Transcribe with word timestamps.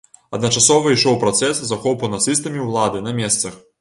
Адначасова 0.35 0.93
ішоў 0.93 1.19
працэс 1.23 1.61
захопу 1.73 2.09
нацыстамі 2.15 2.67
ўлады 2.67 3.07
на 3.11 3.15
месцах. 3.21 3.53